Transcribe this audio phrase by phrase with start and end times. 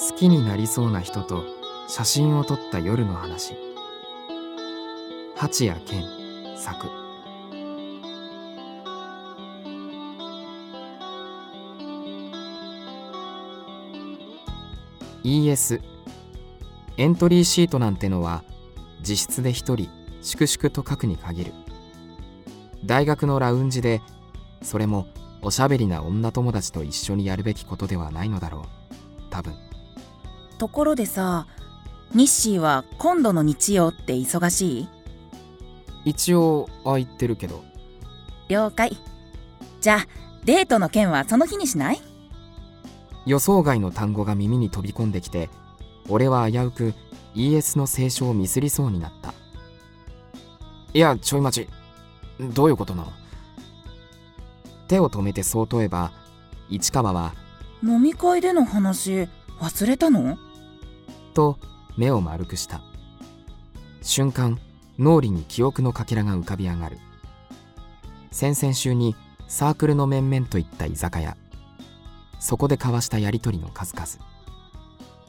[0.00, 1.44] 好きになりそうな人と
[1.86, 3.54] 写真を撮った夜の話。
[5.36, 6.02] 八谷健
[6.56, 6.86] 作。
[15.22, 15.82] ES
[16.96, 18.42] エントリーシートなんてのは
[19.00, 19.90] 自室で一人
[20.22, 21.52] 粛々と書くに限る。
[22.86, 24.00] 大学のラウンジで
[24.62, 25.08] それも
[25.42, 28.62] おしゃべりな女友達と一緒にやるべきことではないのだろう。
[29.28, 29.69] 多分。
[30.60, 31.46] ところでさ
[32.14, 34.88] ニッシーは今度の日曜って忙しい？
[36.04, 37.64] 一応空いてるけど。
[38.50, 38.94] 了解。
[39.80, 40.06] じゃあ
[40.44, 42.02] デートの件はその日にしない？
[43.24, 45.48] 予想外の単語が耳に飛び込んできて
[46.10, 46.94] 俺は危うく
[47.34, 49.32] ES の清書をミスりそうになった。
[50.92, 51.70] いやちょい待ち。
[52.52, 53.12] どういうことなの？
[54.88, 56.12] 手を止めてそう問えば
[56.68, 57.32] 市川は
[57.82, 59.26] 飲み会での話
[59.58, 60.36] 忘れたの？
[61.30, 61.58] と
[61.96, 62.82] 目を丸くした。
[64.02, 64.58] 瞬間
[64.98, 66.98] 脳裏に記憶のかけらが浮かび上がる。
[68.30, 69.16] 先々週に
[69.48, 71.36] サークルの面々といった居酒屋。
[72.38, 74.06] そこで交わしたやり取りの数々。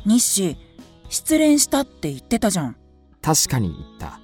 [0.05, 0.57] ニッシー
[1.09, 2.75] 失恋したって言ってたじゃん。
[3.21, 4.19] 確かに言った。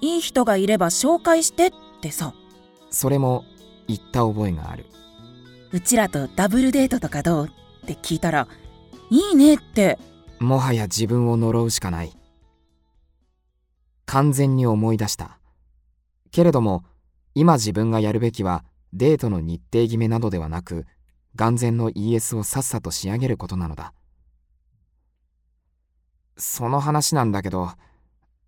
[0.00, 2.32] いい人がいれば紹介してってさ。
[2.90, 3.44] それも
[3.86, 4.86] 言った覚えがある。
[5.72, 7.46] うちらとダブルデートとかどう？
[7.46, 8.48] って聞いたら
[9.10, 9.98] いいねって
[10.40, 12.16] もはや自分を呪うしかない。
[14.06, 15.38] 完全に思い出した。
[16.30, 16.82] けれども
[17.34, 20.86] 今自分がやるべきはデートの日程決めなどではなく
[21.36, 23.92] 眼前の ES をさっさと仕上げることなのだ。
[26.38, 27.68] その話なんだけど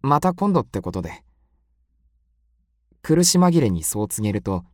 [0.00, 1.22] また今度ってことで。
[3.02, 4.64] 苦し紛れにそう告げると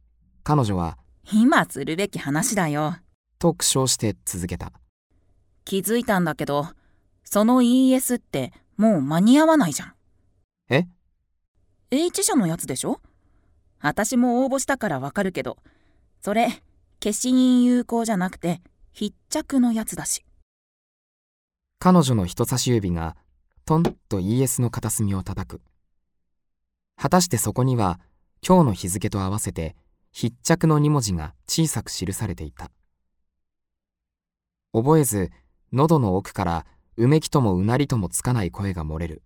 [0.44, 0.98] 彼女は
[1.32, 2.94] 今するべき話だよ。
[3.40, 4.72] と苦笑して続けた。
[5.64, 6.68] 気づいたんだけど
[7.30, 9.92] その ES ってもう間に合わないじゃん。
[10.70, 10.86] え
[11.90, 13.02] ？H 社のやつでしょ？
[13.82, 15.58] 私も応募したからわかるけど
[16.22, 16.48] それ
[17.04, 18.62] 消印有効じゃなくて
[18.94, 20.24] 必着のやつだし。
[21.78, 23.14] 彼女の人差し指が
[23.66, 25.60] トンと ES の片隅を叩く。
[26.96, 28.00] 果たしてそこには
[28.40, 29.76] 今日の日付と合わせて
[30.12, 32.70] 必着の2文字が小さく記されていた。
[34.72, 35.30] 覚えず
[35.74, 36.66] 喉の奥から
[37.00, 39.22] うめきともうなりともつかない声が漏れる。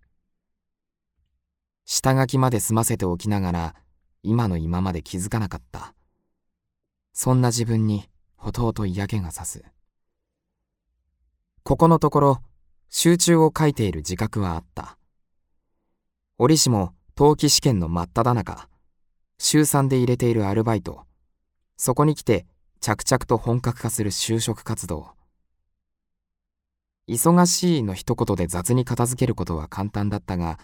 [1.85, 3.75] 下書きまで済ませておきながら
[4.21, 5.95] 今の今まで気づかなかった。
[7.13, 9.63] そんな自分にほとほと嫌気がさす。
[11.63, 12.41] ここのところ
[12.91, 14.99] 集中を書いている自覚はあった。
[16.37, 18.69] 折しも冬季試験の真っ只中
[19.39, 21.07] 週3で入れているアルバイト。
[21.77, 22.45] そこに来て
[22.81, 25.15] 着々と本格化する就職活動。
[27.07, 30.57] 忙しいの一言で雑に片付けることは簡単だったが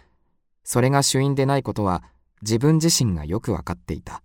[0.63, 2.03] それが主因でないことは
[2.41, 4.21] 自分自身がよくわかっていた。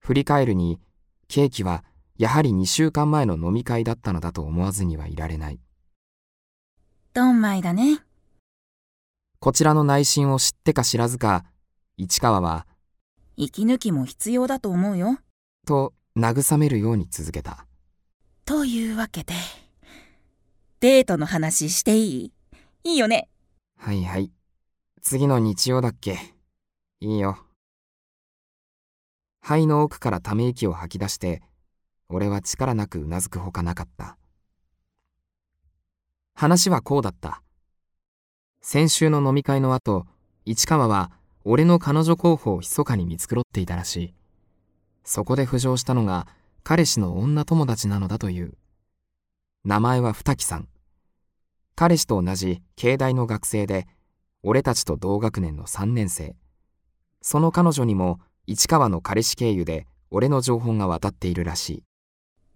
[0.00, 0.80] 振り返るに
[1.28, 1.84] ケーキは
[2.16, 5.60] やはり2週間前の飲み会だったのだと思わずにはいられない。
[7.14, 8.00] ドンマイだね。
[9.40, 11.44] こちらの内心を知ってか知らずか
[11.96, 12.66] 市川は
[13.36, 15.18] 息抜きも必要だと思うよ。
[15.66, 17.66] と慰めるように続けた。
[18.44, 19.34] というわけで
[20.80, 22.32] デートの話していい？
[22.84, 23.28] いいよね。
[23.76, 24.30] はいはい。
[25.02, 26.20] 次の日曜だっけ？
[27.00, 27.36] いいよ。
[29.40, 31.42] 肺の奥からため息を吐き出して
[32.08, 34.18] 俺は力なくうなずくほかなかった。
[36.34, 37.42] 話はこうだった。
[38.60, 40.06] 先週の飲み会の後
[40.44, 41.10] 市川は
[41.42, 44.14] 俺の彼女候補を密かに見繕っていたらしい。
[45.02, 46.28] そこで浮上したのが
[46.62, 48.57] 彼氏の女友達なのだという。
[49.64, 50.68] 名前は二木さん。
[51.74, 53.86] 彼氏と同じ慶大の学生で
[54.42, 56.36] 俺たちと同学年の3年生。
[57.20, 61.84] その彼女にも市川の彼氏経由で俺の情報が渡っているらしい。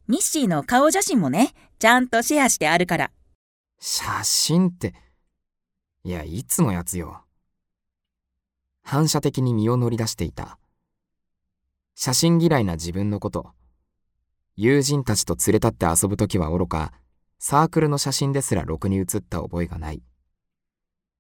[0.08, 3.10] ニッシーの顔写真もねちゃんとシェアしてあるから。
[3.80, 4.94] 写真って
[6.04, 7.24] いやいつのやつよ。
[8.84, 10.58] 反射的に身を乗り出していた。
[11.94, 13.50] 写真嫌いな自分のこと
[14.56, 16.92] 友人たちと連れ立って遊ぶ時はおろか
[17.38, 20.02] サークルの写真ですらろくに写った覚えがない。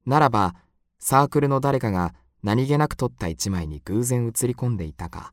[0.04, 0.54] ならば
[0.98, 5.32] サークルの誰かが何気なく撮った一枚に偶然映り込んでいたか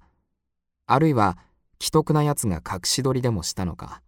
[0.85, 1.37] あるいは
[1.81, 4.01] 既得な奴が隠し撮りでもしたのか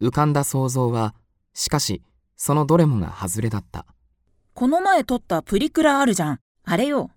[0.00, 1.14] 浮かんだ想像は
[1.54, 2.02] しかし
[2.36, 3.84] そのどれもが外れだった。
[4.54, 6.40] この前撮ったプリクラあるじゃん。
[6.64, 7.10] あれよ。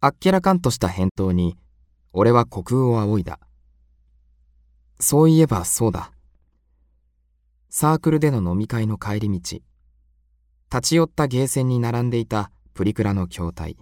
[0.00, 1.56] あっけらかんとした返答に
[2.12, 3.38] 俺は虚空を仰いだ
[5.00, 6.12] そういえばそうだ。
[7.70, 9.58] サークルでの飲み会の帰り道
[10.72, 13.76] 立ち寄ったゲーセンに並んでいたプリクラの筐体。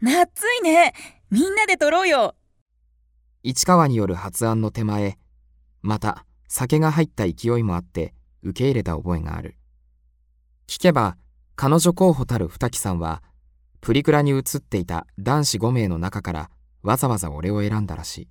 [0.00, 0.94] 夏いね。
[1.30, 2.36] みんなで撮ろうよ。
[3.42, 5.18] 市川による発案の手前
[5.82, 9.56] また酒が入った勢いもあって受け入れた覚えがある。
[10.68, 11.16] 聞けば
[11.56, 13.22] 彼女候補たる二木さんは
[13.80, 16.50] プリクラに写っていた男子5名の中から
[16.82, 18.28] わざわざ俺を選んだらしい。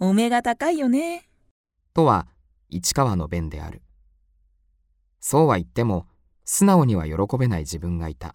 [0.00, 1.29] お目が高いよね
[1.94, 2.26] とは
[2.68, 3.82] 市川の弁である。
[5.20, 6.06] そうは言っても
[6.44, 8.34] 素直には喜べない自分がいた。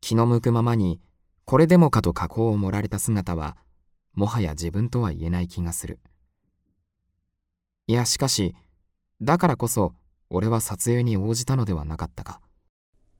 [0.00, 1.00] 気の向くままに
[1.44, 3.56] これでもかと加工を盛られた姿は
[4.14, 6.00] もはや自分とは言えない気がする。
[7.86, 8.54] いやしかし
[9.20, 9.94] だからこそ
[10.30, 12.40] 俺は撮影に応じたのではなかったか。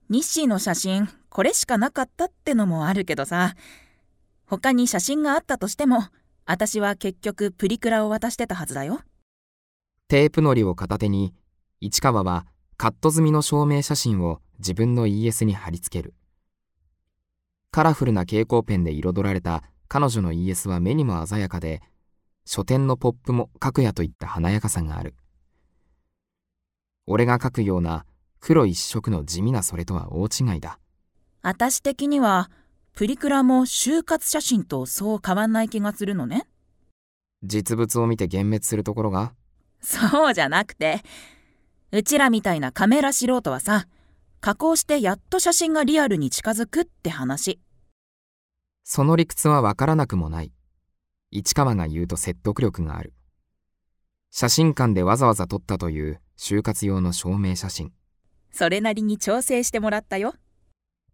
[0.09, 3.55] 日誌の写真これしかなかったってのもあるけどさ。
[4.47, 6.05] 他に写真があったとしても
[6.47, 8.99] 私は結局プリクラを渡してたはずだよ。
[10.07, 11.33] テープのりを片手に
[11.81, 12.45] 市川は
[12.77, 16.13] カット済みの証明写真を自分の ES に貼り付ける。
[17.71, 21.81] カラフルな蛍光ペンで彩られた彼女の ES は目にも鮮やかで
[22.45, 25.15] 書店のポップも描くやといった華やかさがある。
[27.07, 28.05] 俺が描くような
[28.39, 30.77] 黒一色の地味なそれとは大違いだ。
[31.41, 32.51] 私的には
[32.95, 36.47] プリクラも就活写真とそう変わんない気がするのね。
[37.43, 39.33] 実物を見て幻滅するところが？
[39.81, 41.01] そうじゃなくて
[41.91, 43.87] うちらみたいなカメラ素人はさ
[44.39, 47.59] 加工してやっと写真がリアルに近づくって話。
[48.85, 50.53] その理屈はわからなくもない。
[51.31, 53.13] 市川が言うと説得力がある。
[54.31, 57.91] 写真館でわざわざ撮ったという就活用の証明写真。
[58.53, 60.33] それなりに調整してもらったよ。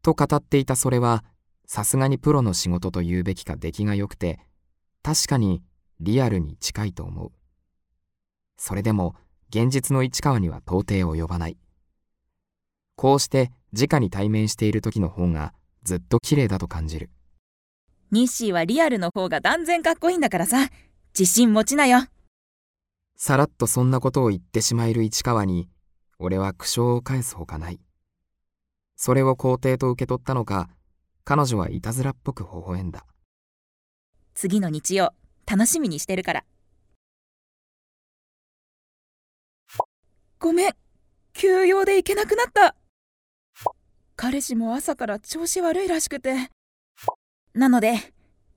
[0.04, 1.24] と語っていたそれは
[1.74, 4.42] さすがにプロの仕事と言うべきか出来が良くて
[5.04, 5.64] 確かに
[6.02, 7.32] リアルに近いと思う。
[8.58, 9.16] それでも
[9.48, 11.56] 現実の市川には到底及ばない。
[12.98, 15.54] こうして直に対面している時の方が
[15.84, 17.10] ずっと綺麗だと感じる。
[18.12, 20.68] ニッシーはリアルの方が断然かっこいいんだからさ。
[21.18, 22.00] 自信持ちなよ。
[23.16, 25.70] さらっとそんなことを言ってしまえる市川に
[26.20, 27.80] 俺は苦笑を返すほかない。
[28.98, 30.68] それを肯定と受け取ったのか
[31.24, 33.06] 彼女はいたずらっぽく微笑んだ。
[34.34, 35.14] 次の日曜
[35.46, 36.44] 楽しみにしてるから。
[40.40, 40.72] ごめん
[41.34, 42.76] 休養で行けなくなった。
[44.16, 46.50] 彼氏も朝から調子悪いらしくて。
[47.54, 48.14] なので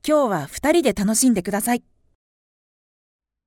[0.07, 1.85] 今日は2人で楽しんでください。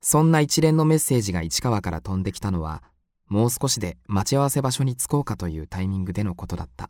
[0.02, 2.84] そんな一連のメッセージが市川から飛んできたのは
[3.28, 6.90] もう少しで待ち合わせ場所に着こうかというタイミングでのことだった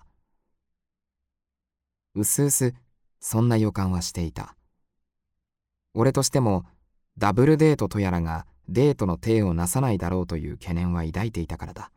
[2.18, 2.74] うすうす
[3.20, 4.56] そんな予感はしていた。
[5.94, 6.66] 俺としても
[7.18, 11.92] ダブルデートとやらがデートの体をなさないだろうという懸念は抱いていたからだ。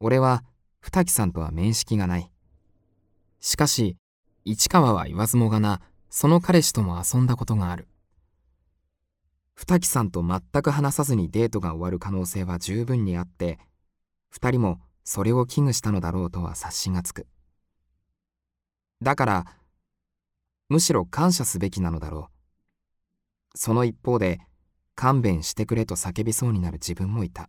[0.00, 0.44] 俺は
[0.80, 2.30] 二木さんとは面識がない。
[3.40, 3.96] しかし
[4.44, 7.88] 市川は言わずもがなその彼氏とも遊んだことがある。
[9.56, 13.58] 二木さんと全く話さずにデートが終わる可能性は十分にあって
[14.30, 17.26] 二人もそれを危惧したのだろうとは察しがつく。
[19.00, 19.46] だから
[20.68, 22.30] むしろ感謝すべきなのだろ
[23.54, 23.58] う。
[23.58, 24.40] その一方で
[24.94, 27.48] 勘弁してくれと叫びそうになる自分もいた。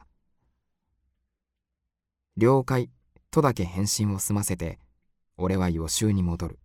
[2.37, 2.89] 了解
[3.31, 4.79] とだけ返信を済ませて
[5.37, 6.59] 俺は予習に戻る。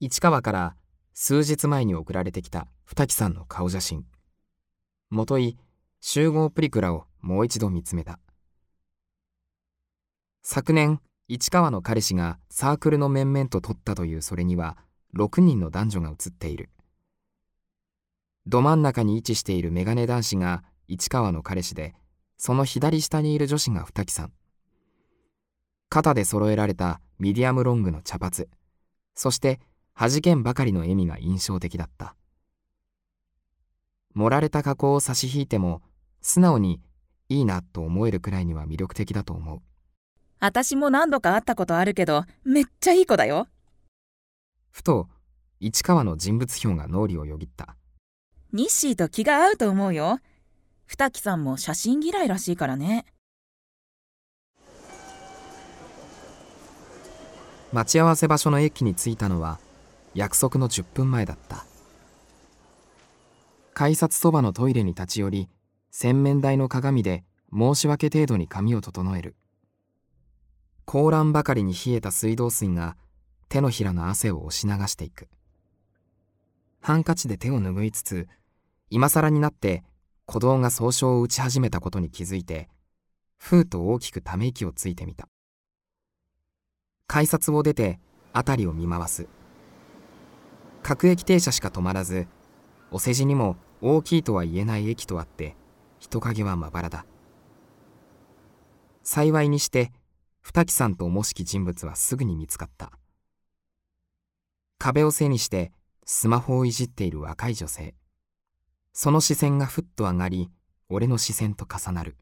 [0.00, 0.76] 市川から
[1.14, 4.04] 数日前に送られてきた二木さんの顔写真。
[5.08, 5.56] もとい
[6.00, 8.18] 集合プリクラをもう一度見つめた。
[10.42, 11.00] 昨年
[11.34, 14.76] 市川の彼氏がサークルの面々と撮ったというそれには
[15.16, 16.68] 6人の男女が写っている。
[18.46, 21.94] ど真ん中に位置しているメガネ男子が市川の彼氏で
[22.36, 24.32] その左下にいる女子が二木さん。
[25.88, 28.46] 肩で揃えられたミディアムロングの茶髪。
[29.14, 29.58] そして
[29.98, 32.14] 弾けんばかりの笑みが印象的だった。
[34.12, 35.80] 盛られた加工を差し引いても
[36.20, 36.82] 素直に
[37.30, 39.62] いいなと思えるくらいには魅力的だと思う。
[40.44, 43.46] 私も何度か会ったことあるけどめっちゃいい子だよ。
[44.72, 45.06] ふと
[45.60, 47.76] 市川の人物評が脳裏をよぎった。
[48.52, 50.18] ニッシーと気が合うと思うよ。
[50.84, 53.06] 二木さんも写真嫌いらしいからね。
[57.72, 59.60] 待ち合わせ場所の駅に着いたのは
[60.12, 61.66] 約束の10分前だった。
[63.74, 65.48] 改札そばのトイレに立ち寄り
[65.92, 67.22] 洗面台の鏡で
[67.56, 69.36] 申し訳程度に髪を整える
[70.92, 72.98] 高乱ばかりに冷えた水道水が
[73.48, 75.26] 手のひらの汗を押し流していく。
[76.82, 78.28] ハンカチで手を拭いつつ
[78.90, 79.84] 今更になって
[80.26, 82.68] 鼓動が総称を打ち始めたことに気づいて
[83.38, 85.28] ふうと大きくため息をついてみた。
[87.06, 87.98] 改札を出て
[88.34, 89.28] 辺りを見回す。
[90.82, 92.26] 各駅停車しか止まらず
[92.90, 95.56] お世辞にも大きいとは言えない駅とあって
[95.98, 97.06] 人影はまばらだ。
[99.02, 99.90] 幸いにして
[100.42, 102.90] 二木さんともしき人物はすぐに見つかった。
[104.78, 105.72] 壁を背にして
[106.04, 107.94] スマホをいじっている若い女性。
[108.92, 110.50] その視線がふっと上がり
[110.88, 112.16] 俺の視線と重なる。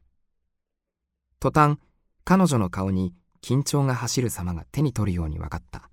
[1.39, 1.79] 途端
[2.23, 5.89] 彼女の顔に緊張が走る様が手に取るように分かった。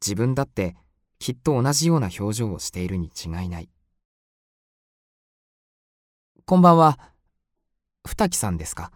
[0.00, 0.74] 自分だって
[1.20, 3.70] きっと同じような表情をしているに違いない。
[6.44, 6.98] こんばんは。
[8.04, 8.90] 二木さんですか？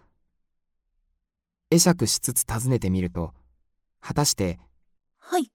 [1.71, 3.35] 会釈しつつ尋ねてみると
[4.01, 4.59] 果たして
[5.19, 5.51] 「はい」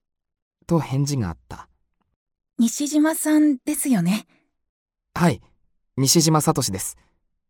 [0.68, 1.68] と返事があった。
[2.58, 4.28] 西島さんですよね？
[5.14, 5.42] はい。
[5.98, 6.98] 西島聡です。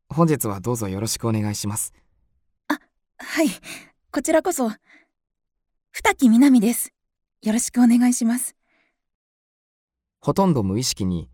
[0.09, 1.93] 本日はどうぞよろしくお願いします。
[2.67, 2.79] あ
[3.17, 3.47] はい。
[4.11, 4.71] こちらこそ。
[5.91, 6.93] 二木みなみです。
[7.41, 8.55] よろしくお願いします。
[10.21, 11.29] ほとんど無意識に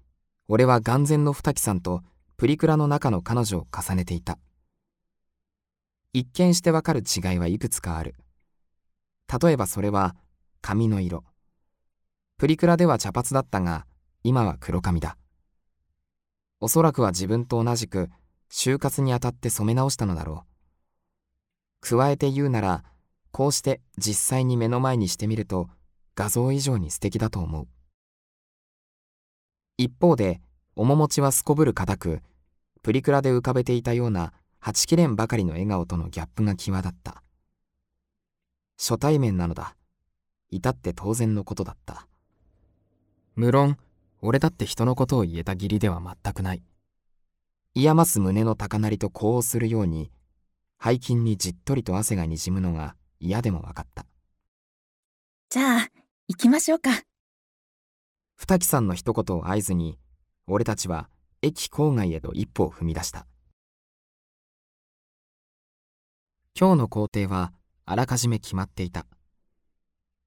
[0.47, 2.03] 俺は眼前の二木さんと
[2.37, 4.39] プリクラの中の彼女を重ねていた
[6.17, 8.15] 一見してわかる違いはいくつかある。
[9.39, 10.15] 例えばそれは
[10.61, 11.23] 髪の色。
[12.39, 13.85] プリクラでは茶髪だったが
[14.23, 15.15] 今は黒髪だ。
[16.59, 18.09] おそらくは自分と同じく
[18.49, 20.45] 就活にあたって染め直したのだろ
[21.83, 21.87] う。
[21.87, 22.83] 加えて言うなら
[23.31, 25.69] こうして実際に目の前にしてみると
[26.15, 27.67] 画像以上に素敵だと思う。
[29.77, 30.41] 一方で
[30.75, 32.21] 面持ちはすこぶる硬く
[32.81, 37.23] プリクラで浮かべていたようなはちきれんばかりの笑顔とのギャップが際立った。
[38.77, 39.75] 初対面なのだ。
[40.49, 42.07] 至って当然のことだった。
[43.35, 43.77] 無論
[44.21, 46.63] 俺だって人のことを言えた義理では全くない。
[47.73, 50.11] 嫌ます胸の高鳴りと呼応するように
[50.83, 54.05] 背筋にじっとりと汗がにじむのが嫌でも分かった。
[55.49, 55.87] じゃあ
[56.27, 56.89] 行きましょうか。
[58.35, 59.97] 二木さんの一言を合図に
[60.45, 61.09] 俺たちは
[61.41, 63.25] 駅郊外へと一歩を踏み出した
[66.59, 67.53] 今日の行程は
[67.85, 69.05] あらかじめ決まっていた。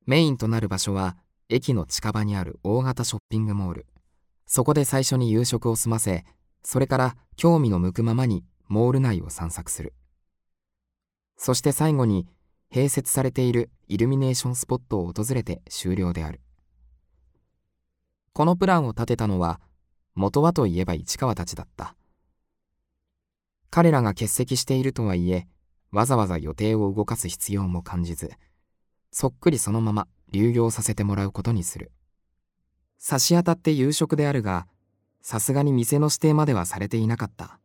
[0.06, 1.16] メインとなる場所は
[1.48, 3.86] 駅の近場にある大型ショッピングモール。
[4.46, 6.24] そこで最初に夕食を済ませ
[6.62, 9.92] それから興味の向くままにモール内を散策する。
[11.36, 12.28] そして最後に
[12.72, 16.40] 併設されているイルミネーションスポットを訪れて終了である。
[18.34, 19.60] このプランを立てたのは
[20.14, 21.96] 元はといえば市川たちだった。
[23.68, 25.48] 彼らが欠席しているとはいえ
[25.92, 28.30] わざわざ予定を動かす必要も感じず
[29.10, 31.90] そっくりそのまま流用させてもらうことにする。
[32.98, 34.66] 差し当たって夕食であるが
[35.22, 37.58] さすがに店の指定まではされていなかった。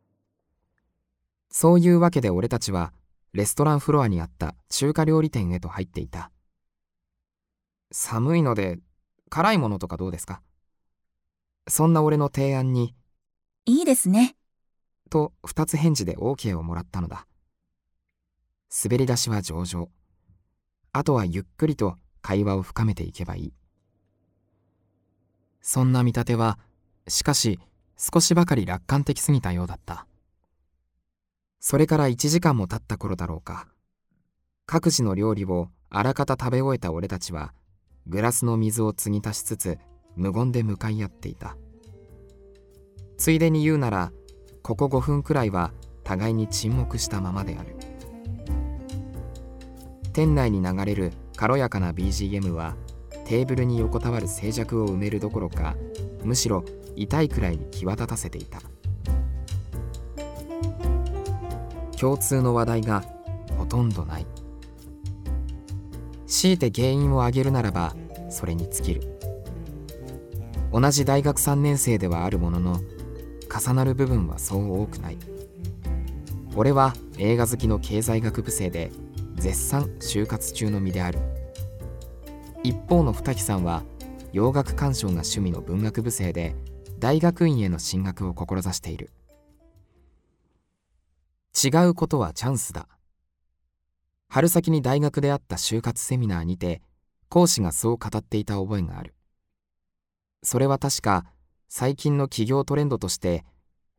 [1.50, 2.92] そういうわけで俺たちは
[3.32, 6.30] レストランフロアにあった中華料理店へと入っていた。
[7.92, 8.78] 寒いので
[9.30, 10.42] 辛いものとかどうですか？
[11.68, 12.94] そんな俺の提案に
[13.66, 14.36] いいですね。
[15.10, 17.26] と二つ返事で OK をもらったのだ
[18.68, 19.88] 滑り出しは上々。
[20.92, 23.52] あとはゆっくりと会話を深めていけばいい。
[25.60, 26.58] そんな見立ては
[27.08, 27.58] しかし
[27.96, 30.06] 少しばかり楽観的すぎたようだった。
[31.60, 33.68] それから1時間も経った頃だろうか。
[34.66, 37.54] 各自の料理をあらかた食べ終えた俺たちは
[38.06, 39.78] グラスの水を継ぎ足しつつ
[40.16, 41.56] 無言で向かい合っていた。
[43.16, 44.12] ついでに言うなら
[44.62, 45.72] ここ5分くらいは
[46.04, 47.95] 互いに沈黙したままである。
[50.16, 52.74] 店内に流れる軽やかな BGM は
[53.26, 55.76] テーブルに横たわる静寂を埋めるどころか
[56.24, 56.64] むしろ
[56.96, 58.62] 痛いくらいに際立たせていた。
[61.98, 63.04] 共通の話題が
[63.58, 64.26] ほとんどない。
[66.26, 67.94] 強いて原因を挙げるならば
[68.30, 69.18] それに尽きる。
[70.72, 72.80] 同じ大学3年生ではあるものの
[73.54, 75.18] 重なる部分はそう多くない。
[76.54, 78.90] 俺は映画好きの経済学部生で
[79.36, 81.18] 絶賛就活中の身である。
[82.62, 83.84] 一方の二木さんは
[84.32, 86.56] 洋楽鑑賞が趣味の文学部生で
[86.98, 89.10] 大学院への進学を志している。
[91.54, 92.88] 違うことはチャンスだ。
[94.28, 96.82] 春先に大学であった就活セミナーにて
[97.28, 99.14] 講師がそう語っていた覚えがある。
[100.42, 101.24] それは確か
[101.68, 103.44] 最近の企業トレンドとして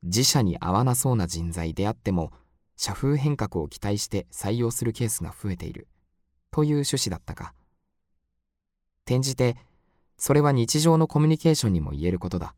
[0.03, 2.31] 自社に合わなそうな人材であっても
[2.77, 5.87] 社風変革を期待して採用するケースが増えている。
[6.51, 7.53] という趣旨だったか
[9.05, 9.57] 転じて
[10.17, 12.55] それは日常のコミュニケーションにも言えることだ。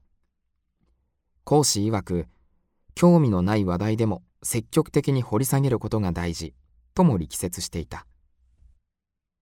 [1.43, 2.27] 講師曰く
[2.95, 6.53] 興味のない話題でも積極的に掘り下げることが大事
[6.93, 8.05] とも力説していた。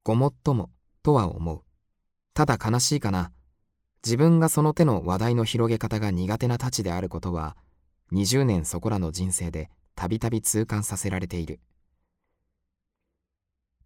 [0.03, 0.69] ごもっとも
[1.03, 1.62] とは思う。
[2.34, 3.31] ただ悲しいかな。
[4.05, 7.57] 自分がその手の話題の広げ方が苦手なたちであることは
[8.13, 11.59] 20年そこらの人生でたびたび痛感させられている。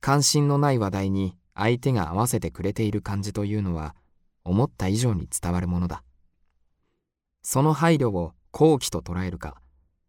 [0.02, 3.96] 関心のない話題に相手が合わせてくれている感じというのは
[4.44, 6.04] 思った以上に伝わるものだ。
[7.44, 9.62] その配慮を好機と捉えるか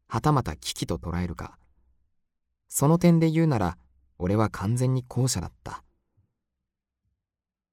[0.09, 1.57] はたまた危機と捉えるか。
[2.69, 3.79] その点で言うなら
[4.19, 5.85] 俺は完全に後者だった。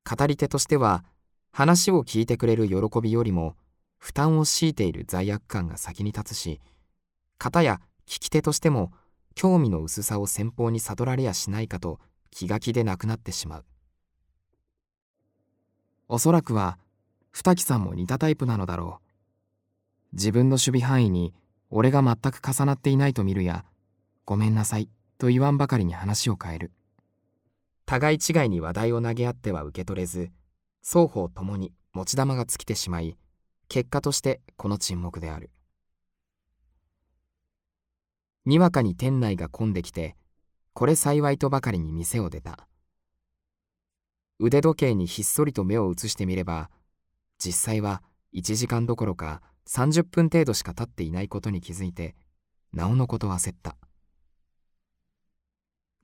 [0.08, 1.04] 語り手としては
[1.52, 3.56] 話を聞いてくれる喜びよりも
[3.98, 6.62] 負担を強いている罪悪感が先に立つし
[7.40, 8.92] 片や聞き手としても
[9.36, 12.00] 興味の薄さを先方に悟られやしないかと
[12.32, 13.66] 気が気でなくなってしまう。
[16.08, 16.80] おそらくは
[17.32, 19.00] 二木さんも似たタイプなのだろ
[20.12, 20.16] う。
[20.16, 21.36] 自分の守備範囲に
[21.70, 23.64] 俺が全く重なっていないと見るや
[24.26, 24.90] ごめんなさい
[25.20, 26.72] と言わんばかりに話を変える。
[27.86, 30.32] 互い違いに話題を投げ合っては受け取れず
[30.84, 33.18] 双方ともに持ち玉が尽きてしまい
[33.68, 35.52] 結果としてこの沈黙である。
[38.46, 40.16] にわかに店内が混んできて
[40.74, 42.68] これ幸いとばかりに店を出た。
[44.40, 46.70] 腕時計にひっそりと目を移してみれば
[47.38, 48.02] 実際は
[48.34, 52.16] 1時間どころか30分程度しか経っていないことに気づいて
[52.72, 53.76] なおのこと焦った。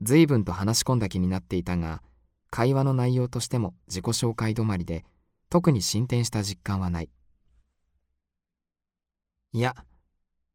[0.02, 2.04] 随分と話し込んだ気になっていたが
[2.50, 5.06] 会話の内容としても自己紹介止まりで
[5.50, 7.10] 特に進展した実感はない。
[9.54, 9.76] いや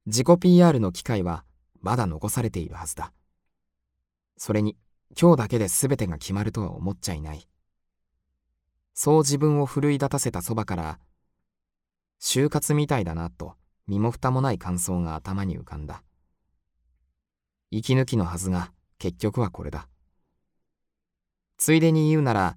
[0.04, 1.44] 自己 PR の機会は
[1.80, 3.12] まだ残されているはずだ。
[4.37, 4.76] それに
[5.20, 7.49] 今日だけで全てが決まるとは思っちゃいない。
[8.94, 10.99] そう自分を奮い立たせたそばから
[12.20, 13.54] 就活みたいだなと
[13.87, 16.02] 身も蓋もない感想が頭に浮かんだ。
[17.70, 19.88] 息抜きのはずが結局はこれだ。
[21.57, 22.57] ついでに言うなら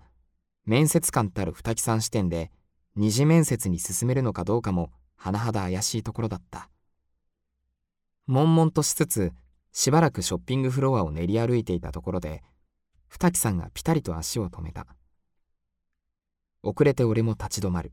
[0.65, 2.52] 面接官たる二木さん視点で
[2.95, 6.69] 二次面接に進めるのかどうかも甚だ怪しいところだった。
[8.28, 9.32] 悶々としつつ
[9.72, 12.44] しばらくショッピングフロアを練り歩いていたところで
[13.08, 14.86] 二木さんがピタリと足を止めた
[16.62, 17.92] 遅れて俺も立ち止まる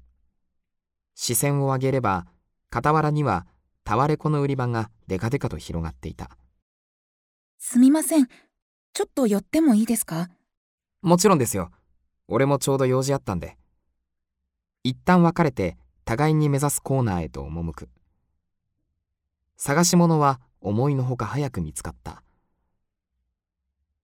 [1.15, 2.27] 視線を上げれば
[2.73, 3.47] 傍らには
[3.85, 6.31] タワレコの売り場がデカデカと広がっていた
[7.59, 8.29] すみません
[8.93, 10.29] ちょっと寄ってもいいですか？
[11.01, 11.71] もちろんですよ。
[12.27, 13.57] 俺もちょうど用事あったんで。
[14.83, 17.89] 一旦別れて互いに目指すコーナーへと赴く。
[19.63, 22.23] 探し物は思いのほか早く見つかった。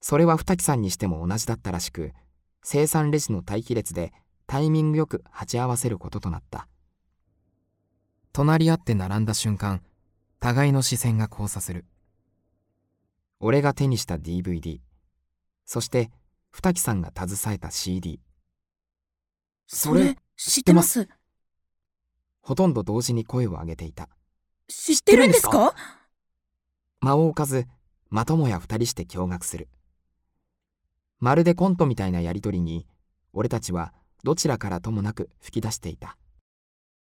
[0.03, 2.13] それは二木さんにしても同じだったらしく、
[2.63, 4.13] 生産レジの待機列で
[4.47, 6.69] タイミングよく鉢合わせることとなった。
[8.35, 9.81] 隣り合って並んだ瞬間、
[10.41, 11.87] 互いの視線が交差する。
[13.41, 14.81] 俺が手にした DVD、
[15.65, 16.11] そして
[16.51, 18.21] 二木さんが携えた CD
[19.67, 21.09] それ知ってます
[22.43, 24.11] ほとんど同時に声を上げていた
[24.69, 25.75] 知ってるんですか？
[27.01, 27.47] 間を置か？
[27.47, 27.67] ず
[28.11, 29.69] まともや2人して驚愕する。
[31.21, 32.87] まるでコントみたいなやりとりに
[33.33, 36.17] 俺たちはどちらからともなく吹き出していた。